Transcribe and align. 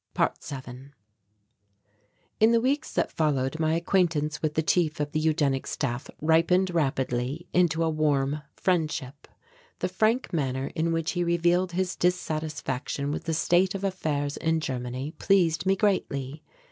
~7~ 0.15 0.91
In 2.39 2.51
the 2.51 2.59
weeks 2.59 2.91
that 2.91 3.11
followed, 3.11 3.59
my 3.59 3.75
acquaintance 3.75 4.41
with 4.41 4.55
the 4.55 4.63
Chief 4.63 4.99
of 4.99 5.11
the 5.11 5.19
Eugenic 5.19 5.67
Staff 5.67 6.09
ripened 6.19 6.71
rapidly 6.73 7.47
into 7.53 7.83
a 7.83 7.89
warm 7.91 8.41
friendship. 8.55 9.27
The 9.77 9.87
frank 9.87 10.33
manner 10.33 10.71
in 10.73 10.91
which 10.91 11.11
he 11.11 11.23
revealed 11.23 11.73
his 11.73 11.95
dissatisfaction 11.95 13.11
with 13.11 13.25
the 13.25 13.35
state 13.35 13.75
of 13.75 13.83
affairs 13.83 14.37
in 14.37 14.59
Germany 14.59 15.11
pleased 15.19 15.67
me 15.67 15.75
greatly. 15.75 16.41